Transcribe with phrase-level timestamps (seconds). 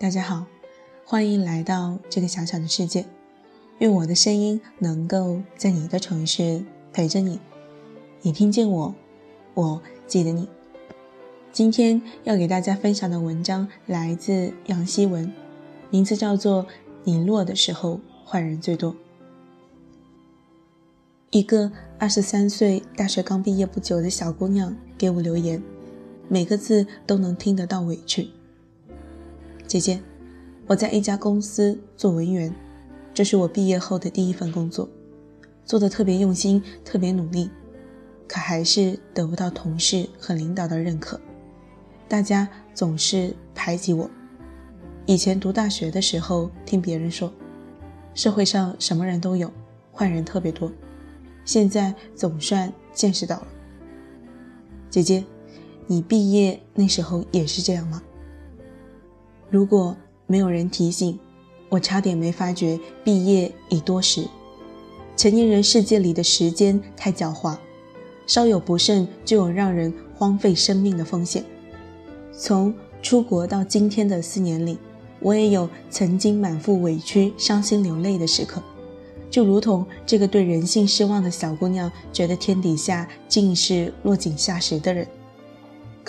[0.00, 0.46] 大家好，
[1.04, 3.04] 欢迎来到这个小小的世界。
[3.80, 7.38] 愿我的声音能够在你的城市陪着你。
[8.22, 8.94] 你听见我，
[9.52, 10.48] 我记得你。
[11.52, 15.30] 今天要给大家分享的文章来自杨希文，
[15.90, 16.64] 名字叫做
[17.04, 18.92] 《你弱的时候坏人最多》。
[21.28, 25.62] 一个二十三岁、大学刚毕业不久的小姑娘给我留言，
[26.26, 28.30] 每个字都能听得到委屈。
[29.70, 30.02] 姐姐，
[30.66, 32.52] 我在一家公司做文员，
[33.14, 34.88] 这是我毕业后的第一份工作，
[35.64, 37.48] 做的特别用心，特别努力，
[38.26, 41.20] 可还是得不到同事和领导的认可，
[42.08, 44.10] 大家总是排挤我。
[45.06, 47.32] 以前读大学的时候，听别人说，
[48.12, 49.48] 社会上什么人都有，
[49.94, 50.68] 坏人特别多，
[51.44, 53.46] 现在总算见识到了。
[54.90, 55.24] 姐姐，
[55.86, 58.02] 你毕业那时候也是这样吗？
[59.50, 61.18] 如果没有人提醒，
[61.68, 64.24] 我差点没发觉毕业已多时。
[65.16, 67.56] 成年人世界里的时间太狡猾，
[68.26, 71.44] 稍有不慎就有让人荒废生命的风险。
[72.32, 74.78] 从出国到今天的四年里，
[75.18, 78.62] 我也有曾经满腹委屈、伤心流泪的时刻，
[79.28, 85.06] 就如同这个对人性失望的小姑娘，觉得天底下尽是落井下石的人。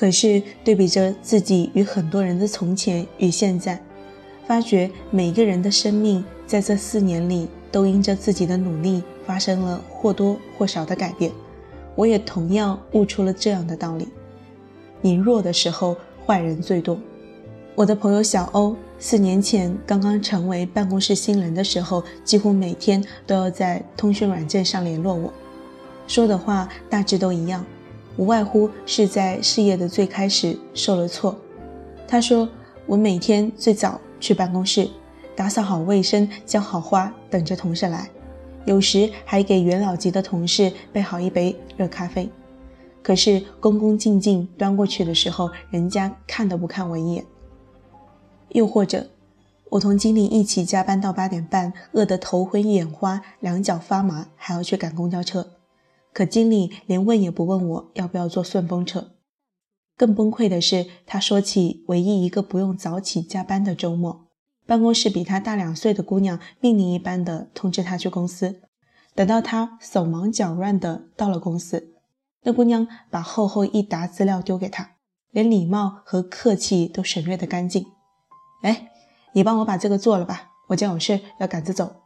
[0.01, 3.79] 可是对比着自己与很多人的从前与现在，
[4.47, 11.31] 发觉每个人的生命在这四年里都因着自己的努力发生了或多或少的改变。
[11.93, 14.07] 我也同样悟出了这样的道理：
[15.01, 16.97] 你弱的时候，坏人最多。
[17.75, 25.31] 我的朋友小欧四年前刚刚成为办公室新人的时候，几乎每天都要在通讯软件上联络我，
[26.07, 27.63] 说的话大致都一样。
[28.21, 31.35] 无外乎是在事业的最开始受了挫。
[32.07, 32.47] 他说
[32.85, 34.87] ：“我每天最早去办公室，
[35.35, 38.07] 打扫好卫生，浇好花，等着同事来。
[38.65, 42.29] 有时还给元老级的同事备好一杯热咖啡。
[43.01, 47.25] 可是恭恭敬敬端过去的时候，人家看都不看我一眼。
[48.49, 49.07] 又或者，
[49.67, 55.47] 我同经理一起加班到八点半，饿得头昏眼花，两脚发麻，还要去赶公交车。”
[56.13, 59.11] 可经理连问也不问我要不要坐顺风车。
[59.97, 64.27] 更崩溃的是，他说起唯一一个不用早起加班的周末，
[64.65, 68.61] 办公室比他大两岁的姑娘命令一般的通知他去公司。
[69.13, 71.93] 等到他手忙脚乱的到了公司，
[72.43, 74.91] 那姑娘把厚厚一沓资料丢给他，
[75.29, 77.85] 连礼貌和客气都省略的干净。
[78.63, 78.91] 哎，
[79.33, 81.97] 你帮我把这个做了吧，我家有事要赶着走。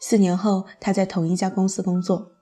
[0.00, 2.32] 四年后，他在同一家公司工作。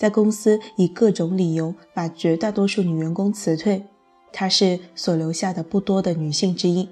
[0.00, 3.84] 在公司以各种理由把绝大多数女员工辞退，
[4.32, 6.88] 她是所留下的不多的女性之一。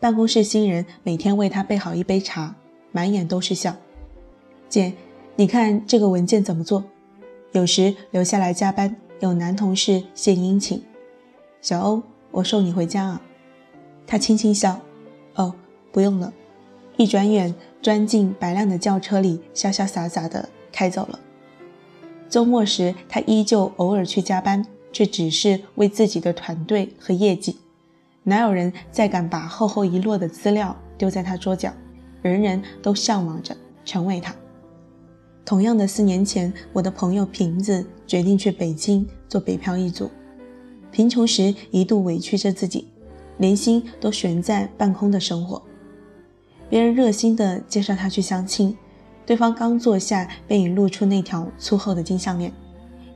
[0.00, 2.56] 办公室新人每天为她备好一杯茶，
[2.92, 3.76] 满眼都是笑。
[4.70, 4.94] 姐，
[5.36, 6.82] 你看这个文件怎么做？
[7.52, 10.82] 有时留下来加班，有男同事献殷勤。
[11.60, 13.20] 小欧，我送你回家啊。
[14.06, 14.80] 他轻轻笑，
[15.34, 15.54] 哦，
[15.92, 16.32] 不用了。
[16.96, 21.20] 一转眼钻进白亮的轿车里，潇潇洒洒的开走了。
[22.34, 27.56] 周末时，他依旧偶尔去加班，却只是为自己的团队和业绩。
[28.24, 31.72] 哪有人再敢把厚厚一摞的资料丢在他桌角？
[32.22, 34.34] 人人都向往着成为他。
[35.44, 40.10] 同样的，四年前，我的朋友瓶子决定去北京做北漂一族。
[40.90, 42.88] 贫穷时一度委屈着自己，
[43.38, 45.62] 连心都悬在半空的生活。
[46.68, 48.76] 别人热心地介绍他去相亲。
[49.26, 52.52] 对方刚坐下，便已露出那条粗厚的金项链，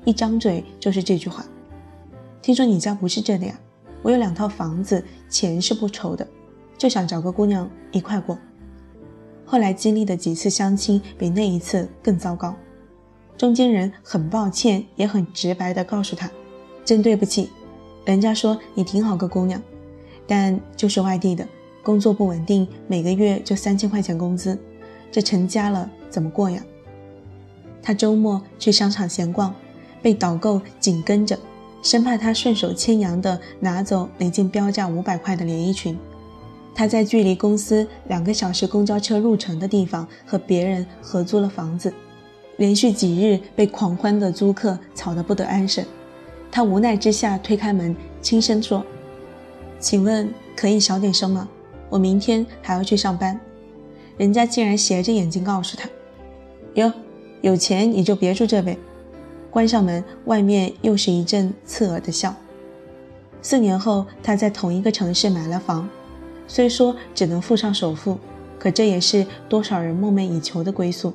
[0.04, 1.44] 一张嘴就是这句话
[2.40, 3.58] ：“听说你家不是这的呀？
[4.00, 6.26] 我有两套房子，钱是不愁的，
[6.78, 8.38] 就想找个姑娘一块过。”
[9.44, 12.54] 后来经历的几次相亲，比那一次更糟糕。
[13.36, 16.30] 中间人很抱歉，也很直白地告诉他
[16.84, 17.50] ：“真对不起，
[18.04, 19.60] 人家说你挺好个姑娘，
[20.26, 21.46] 但就是外地的，
[21.82, 24.58] 工作不稳定，每个月就三千块钱工资。”
[25.10, 26.62] 这成家了怎么过呀？
[27.82, 29.54] 他周末去商场闲逛，
[30.02, 31.38] 被导购紧跟着，
[31.82, 35.98] 生怕他顺手牵羊的拿走那件标价五百块的连衣裙。
[36.74, 41.92] 他在距离公司两个小时公交车路程的地方和别人合租了房子，
[42.56, 45.84] 连续几日被狂欢的租客吵得不得安生。
[46.50, 48.84] 他无奈之下推开门，轻声说
[49.80, 51.48] ：“请问可以小点声吗？
[51.90, 53.38] 我明天还要去上班。”
[54.16, 55.88] 人家竟然斜着眼睛告诉他
[56.78, 56.92] ：“哟，
[57.40, 58.78] 有钱你就别住这呗。”
[59.50, 62.32] 关上门，外面又是一阵刺耳的笑。
[63.42, 65.88] 四年后，他在同一个城市买了房，
[66.46, 68.16] 虽说只能付上首付，
[68.60, 71.12] 可这也是多少人梦寐以求的归宿。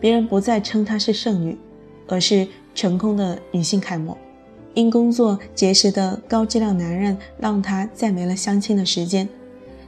[0.00, 1.58] 别人不再称她是剩女，
[2.06, 4.16] 而是成功的女性楷模。
[4.72, 9.28] 因工作结识的高质量男人，让她再没了相亲的时间。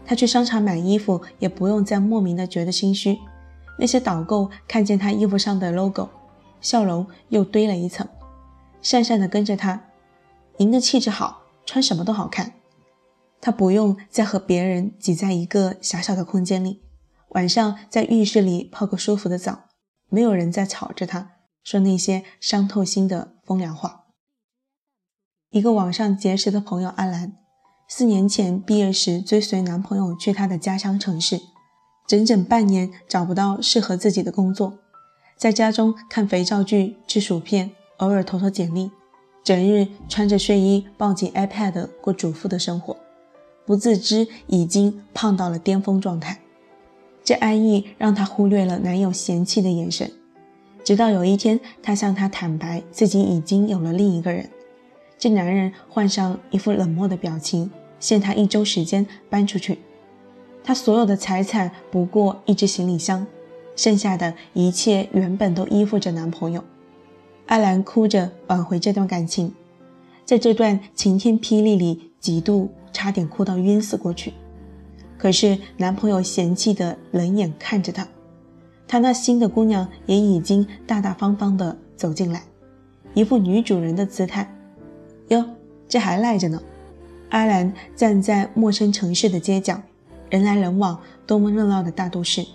[0.04, 3.16] 她去商场买衣服，也不用再莫名的觉得心虚。
[3.80, 6.10] 那些导购看见她衣服上的 logo，
[6.60, 8.06] 笑容又堆了一层，
[8.82, 9.86] 讪讪的跟着她
[10.58, 12.52] ：“您的气质好，穿什么都好看。”
[13.40, 16.82] 她不用再和别人挤在一个狭小的空间里，
[17.30, 19.62] 晚上在浴室里泡个舒服的澡，
[20.10, 21.30] 没有人再吵着她
[21.64, 24.04] 说那些伤透心的风凉话。
[25.48, 27.38] 一个网上结识的朋友阿兰，
[27.88, 31.40] 四年前毕业时追随男朋友去他的家乡城市，
[32.10, 34.76] 整整半年找不到适合自己的工作，
[35.36, 38.90] 在家中看肥皂剧、吃薯片，偶尔投投简历，
[39.44, 42.96] 整日穿着睡衣抱紧 iPad 过主妇的生活。
[43.64, 46.40] 不自知已经胖到了巅峰状态，
[47.22, 50.10] 这安逸让她忽略了男友嫌弃的眼神。
[50.82, 54.50] 直到有一天，她向他坦白自己已经有了另一个人，
[55.16, 57.70] 这男人换上一副冷漠的表情，
[58.00, 59.78] 限她一周时间搬出去。
[60.62, 63.26] 她所有的财产不过一只行李箱，
[63.76, 66.64] 剩下的一切原本都依附着男朋友。
[67.46, 69.52] 阿兰哭着挽回这段感情，
[70.24, 72.70] 在这段晴天霹雳里，几度。
[72.92, 74.32] 差点哭到晕死过去，
[75.16, 78.06] 可是男朋友嫌弃的冷眼看着她，
[78.88, 82.42] 她那新的姑娘也已经大大方方的走进来，
[83.14, 84.52] 一副女主人的姿态。
[85.28, 85.44] 哟，
[85.88, 86.60] 这还赖着呢。
[87.28, 89.80] 阿兰站在陌生城市的街角，
[90.30, 92.46] 人来人往，多么热闹的大都市，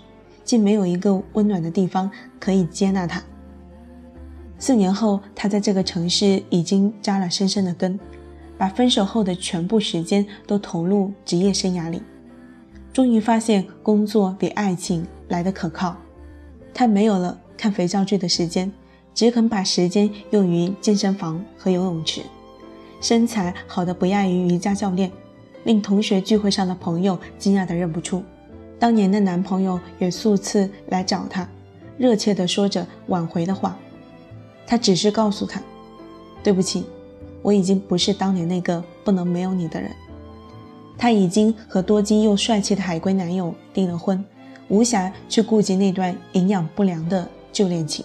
[0.42, 3.22] 竟没有一个温暖的地方可以接纳他。
[4.58, 7.96] 四年后，他在这个城市已经扎了深深的根。
[8.58, 12.00] 把分手后的全部时间都投入职业生涯里，
[12.90, 15.94] 终于发现工作比爱情来的可靠。
[16.72, 18.72] 他没有了看肥皂剧的时间，
[19.12, 22.22] 只肯把时间用于健身房和游泳池，
[22.98, 25.12] 身材好的不亚于瑜伽教练，
[25.66, 28.22] 令同学聚会上的朋友惊讶的认不出。
[28.78, 31.46] 当年的男朋友也数次来找她，
[31.98, 33.76] 热切地说着挽回的话，
[34.64, 35.60] 他只是告诉他
[36.42, 36.86] ：“对不起。”
[37.42, 39.90] 我已经不是当年那个不能没有你的人。
[40.98, 44.24] 他已经和多金又帅气的海归男友订了婚，
[44.68, 48.04] 无暇去顾及那段营养不良的旧恋情。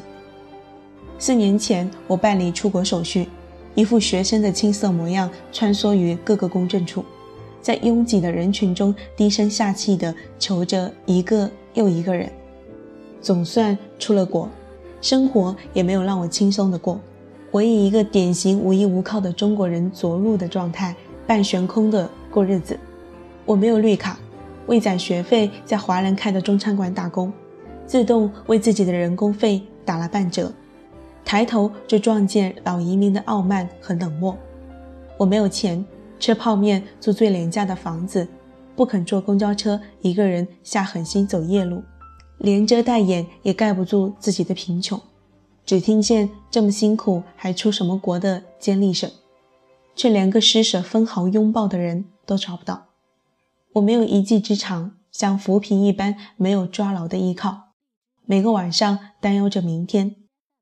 [1.18, 3.30] 四年前，我办理出国手续，
[3.74, 7.04] 一副学生的青涩模样，穿梭于各个公证处，
[7.62, 12.30] 在拥挤的人群中低声下气地求着一个又一个人。
[13.22, 14.50] 总算出了国，
[15.00, 17.00] 生活也没有让我轻松的过。
[17.52, 20.96] 我以一个典型无依无靠的中国人着陆的状态，
[21.28, 22.80] 半悬空的过日子。
[23.46, 24.18] 我没有绿卡，
[24.68, 27.32] 为攒学费，在华人开的中餐馆打工，
[27.86, 30.52] 自动为自己的人工费打了半折。
[31.24, 34.36] 抬头就撞见老移民的傲慢和冷漠。
[35.18, 35.86] 我没有钱
[36.22, 38.28] 吃泡面，住最廉价的房子，
[38.76, 41.82] 不肯坐公交车，一个人下狠心走夜路，
[42.38, 45.02] 连遮带掩也盖不住自己的贫穷。
[45.66, 49.10] 只听见这么辛苦还出什么国的尖利声，
[49.96, 52.90] 却连个施舍分毫拥抱的人都找不到。
[53.74, 57.72] 我没有一技之长，像浮萍一般没有抓牢的依靠。
[58.26, 60.18] 每个晚上担忧着明天，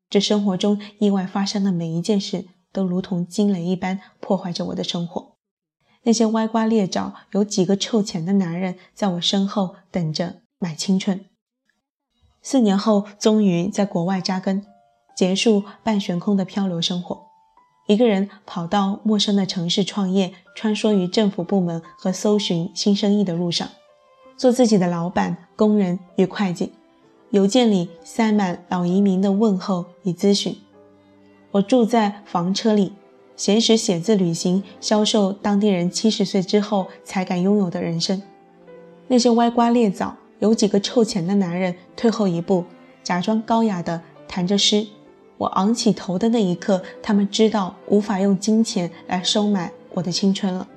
[0.10, 5.36] 这生活中意外发生的每一件事都如同惊雷一般破坏着我的生活。
[6.04, 11.26] 那些歪瓜裂枣、有几个臭钱的男人在我身后等着买青春。
[12.42, 14.66] 四年后，终于在国外扎根。
[15.16, 17.26] 结束半悬空的漂流生活，
[17.88, 23.68] 一个人跑到陌生的城市创业，穿梭于政府部门和搜寻新生意的路上，
[24.38, 26.72] 做自己的老板、工人与会计。
[27.32, 30.56] 邮件里塞满老移民的问候与咨询。
[31.52, 32.94] 我住在房车里，
[33.40, 38.22] 闲时写字、旅行，销售当地人七十岁之后才敢拥有的人生。
[39.08, 42.66] 那些歪瓜裂枣、有几个臭钱的男人退后一步，
[43.02, 44.86] 假装高雅的弹着诗。
[45.38, 50.68] 我昂起头的那一刻，他们知道无法用金钱来收买我的青春了。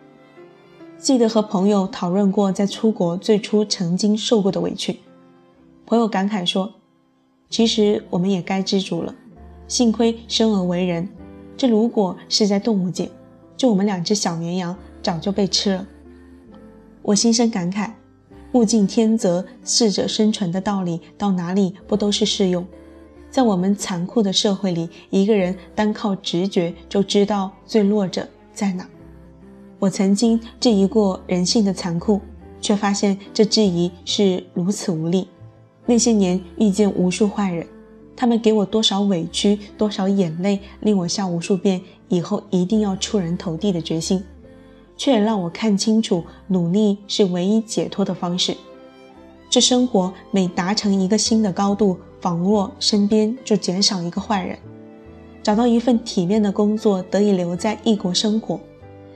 [0.96, 5.00] 记得和朋友讨论过在出国最初曾经受过的委屈，
[5.84, 6.72] 朋友感慨说
[7.50, 9.12] ：“其实我们也该知足了，
[9.66, 11.08] 幸亏生而为人。
[11.62, 13.08] 这如果是在动物界，
[13.56, 15.86] 就我们两只小绵羊早就被吃了。”
[17.02, 17.88] 我心生感慨，
[18.54, 22.66] 物竞天择、适者生存的道理到哪里不都是适用？
[23.30, 28.84] 在我们残酷的社会里，一个人单靠直觉就知道最弱者在哪。
[29.78, 32.20] 我曾经质疑过人性的残酷，
[32.60, 35.28] 却发现这质疑是如此无力。
[35.86, 37.64] 那些年遇见无数坏人，
[38.16, 44.22] 他们给我多少委屈，多少眼泪，令我下无数遍以后一定要出人头地的决心，
[44.96, 48.56] 却也让我看清楚，努力是唯一解脱的方式。
[49.50, 54.58] 这生活每达成一个新的高度，仿若身边就减少一个坏人。
[55.42, 58.60] 找到一份体面的工作，得以留在异国生活。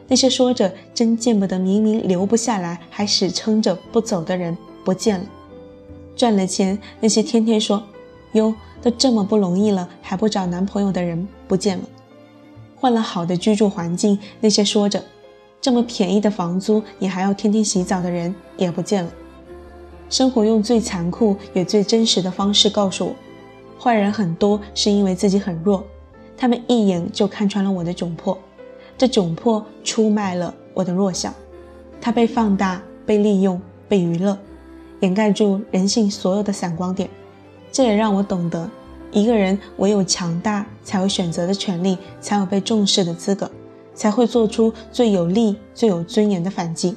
[0.08, 5.26] 那些说着真见不得，明明留不下来还死撑着不走的人不见了。
[6.14, 7.82] 赚了钱，那些天天说
[8.32, 8.54] “哟，
[8.86, 11.84] 都这么不容易了，还不找男朋友”的人不见了。
[12.76, 15.02] 换了好的居住环境，那些说着
[15.60, 19.10] 这么便宜的房租，你还要天天洗澡的人也不见了。
[20.08, 23.16] 生活用最残酷也最真实的方式告诉我：
[23.76, 25.84] 坏人很多是因为自己很弱，
[26.36, 28.38] 他们一眼就看穿了我的窘迫。
[28.96, 31.34] 这窘迫出卖了我的弱小，
[32.00, 34.38] 它被放大、被利用、被娱乐，
[35.00, 37.10] 掩盖住人性所有的闪光点。
[37.72, 38.70] 这也让我懂得，
[39.12, 43.50] 一个人唯有强大，才有选择的权利，才有被重视的资格，
[43.94, 46.96] 才会做出最有力、最有尊严的反击。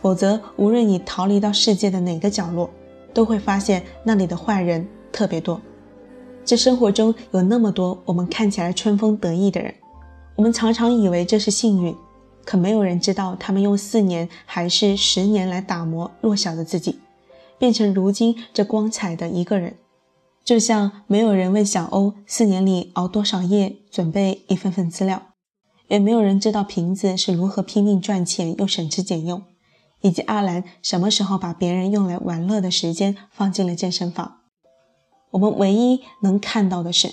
[0.00, 2.68] 否则，无论你逃离到世界的哪个角落，
[3.14, 5.60] 都会发现那里的坏人特别多。
[6.44, 9.72] 这生活中有那么多我们看起来春风得意的人。
[10.34, 11.94] 我们常常以为这是幸运，
[12.44, 16.98] 可没有人知道他们用四年还是十年来打磨弱小的自己，
[17.58, 19.72] 变成如今这光彩的一个人。
[20.44, 25.22] 就像没有人问小欧四年里熬多少夜准备一份份资料，
[25.88, 29.42] 也没有人知道瓶子是如何拼命赚钱又省吃俭用，
[30.00, 34.38] 以及阿兰什么时候把别人用来玩乐的时间放进了健身房。
[35.30, 37.12] 我们唯一能看到的是。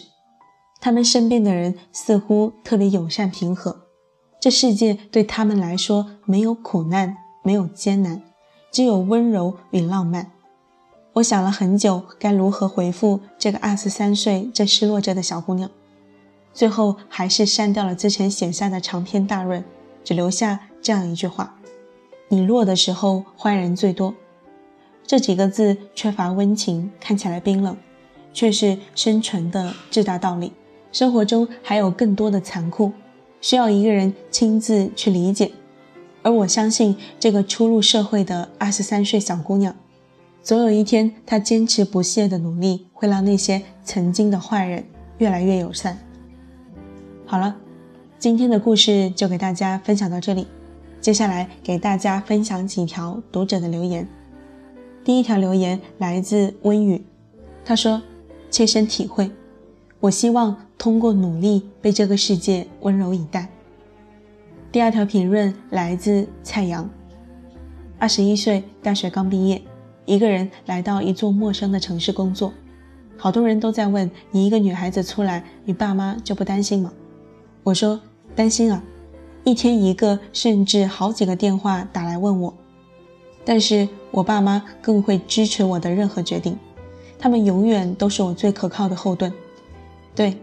[0.82, 3.82] 他们身边的人似乎特别友善平和，
[4.40, 8.24] 这世界对他们来说没有苦难，没有艰难，
[8.72, 10.32] 只有温柔与浪漫。
[11.20, 15.70] 我想了很久，该如何回复这个二十三岁正失落着的小姑娘，
[16.54, 19.64] 最后还是删掉了之前写下的长篇大论，
[20.04, 21.58] 只留下这样一句话
[22.30, 24.16] ：“你弱的时候，坏人最多。”
[25.06, 27.76] 这几个字缺乏温情，看起来冰冷，
[28.32, 30.54] 却是生存的至大道理。
[30.94, 32.94] 生活中还有更多的残酷，
[33.42, 35.52] 需要一个人亲自去理解。
[36.22, 39.76] 而我相信，这个初入社会的二十三岁小姑娘，
[40.42, 44.84] 总有一天，他坚持不懈的努力，会让那些曾经的坏人
[45.18, 45.98] 越来越友善。
[47.26, 47.56] 好了，
[48.18, 50.48] 今天的故事就给大家分享到这里。
[51.02, 54.08] 接下来给大家分享几条读者的留言。
[55.04, 57.04] 第一条留言来自温雨，
[57.64, 58.02] 他说
[58.52, 59.30] ：“切身体会。”
[60.02, 63.50] 我希望通过努力被这个世界温柔以待。
[64.72, 66.90] 第二条评论来自蔡阳，
[67.98, 69.62] 二十一岁，大学刚毕业，
[70.10, 72.52] 一个人来到一座陌生的城市工作。
[73.16, 76.92] 好多人都在问你一个女孩子出来，你爸妈就不担心吗？
[77.62, 78.02] 我说
[78.36, 78.82] 担心啊，
[79.44, 82.52] 一天一个，甚至好几个电话打来问我。
[83.46, 86.58] 但是我爸妈更会支持我的任何决定，
[87.20, 89.32] 他们永远都是我最可靠的后盾。
[90.16, 90.36] 对，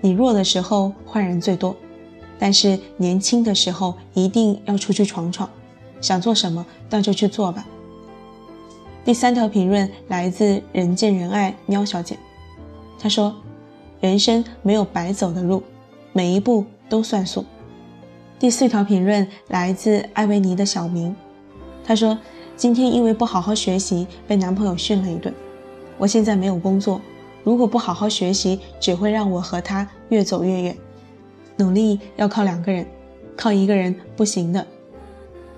[0.00, 1.76] 你弱的时候坏人最多，
[2.40, 5.48] 但是年轻的时候一定要出去闯闯，
[6.00, 7.64] 想做什么那就去做吧。
[9.04, 12.16] 第三条评论来自人见人爱喵小姐，
[13.00, 13.34] 她说
[14.00, 15.62] ：“人生没有白走的路，
[16.12, 17.44] 每一步都算数。”
[18.38, 21.14] 第四条评论来自艾维尼的小明，
[21.84, 22.16] 他说
[22.56, 25.34] ：“今天因为不好好学习，被男朋友训了一顿，
[25.98, 27.00] 我现在没有工作。”
[27.44, 30.76] 如果不好好学习，只会让我和他越走越远。
[31.56, 32.86] 努力要靠两个人，
[33.36, 34.64] 靠一个人不行的。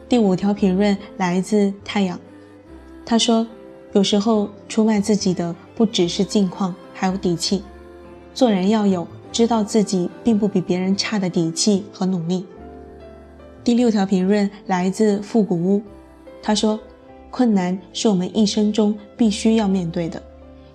[0.08, 2.18] 第五条评论来自太阳，
[3.06, 3.46] 他说
[3.92, 7.62] ：“有时候出卖自己的不只是境况，还有底气。
[8.32, 12.46] 做人要有知道自己并不比别人差的底气和努力。”
[13.62, 15.82] 第六条评论来自复古屋，
[16.42, 16.78] 他说
[17.30, 20.22] ：“困难是我们一生中必须要面对的。”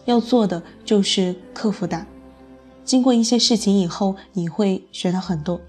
[0.06, 2.06] 要做的就是克服它。
[2.84, 5.62] 经过一些事情以后，你会学到很多。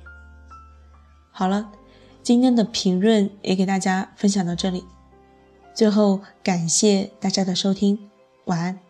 [1.30, 1.70] 好了，
[2.22, 4.84] 今天的评论也给大家分享到这里。
[5.74, 8.10] 最后，感谢大家的收听，
[8.44, 8.89] 晚安。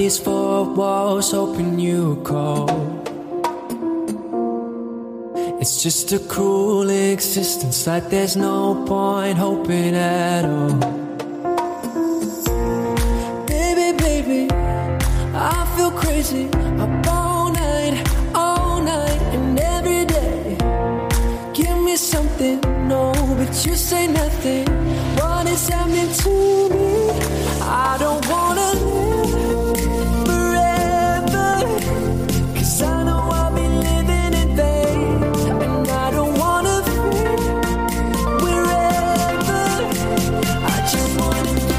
[0.00, 2.70] these four walls, hoping you call.
[5.60, 11.09] It's just a cruel existence, like there's no point hoping at all.
[40.92, 41.69] what you.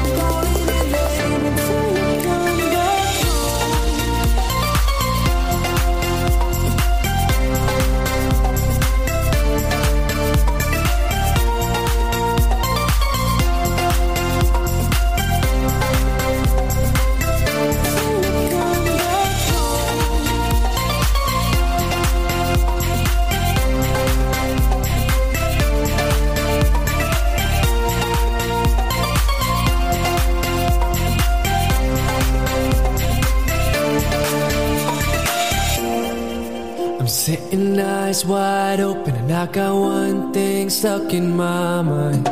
[37.24, 42.26] Sitting eyes wide open, and I got one thing stuck in my mind.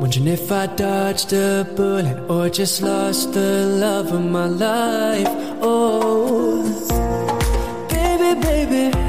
[0.00, 5.28] Wondering if I dodged a bullet or just lost the love of my life.
[5.60, 6.64] Oh,
[7.90, 9.07] baby, baby.